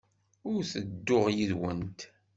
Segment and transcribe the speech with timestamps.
[0.51, 1.99] Ur ttedduɣ yid-went.